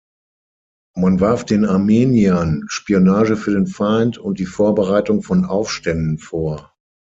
[0.95, 6.73] Man warf den Armeniern Spionage für den Feind und die Vorbereitung von Aufständen vor.